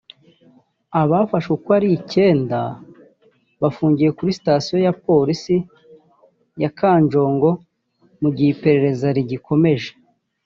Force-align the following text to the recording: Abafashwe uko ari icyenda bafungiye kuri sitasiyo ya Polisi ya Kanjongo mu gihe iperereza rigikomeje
Abafashwe 1.01 1.51
uko 1.57 1.69
ari 1.77 1.87
icyenda 1.99 2.59
bafungiye 3.61 4.09
kuri 4.17 4.35
sitasiyo 4.39 4.77
ya 4.85 4.93
Polisi 5.05 5.55
ya 6.61 6.69
Kanjongo 6.79 7.49
mu 8.21 8.29
gihe 8.35 8.49
iperereza 8.53 9.07
rigikomeje 9.17 9.89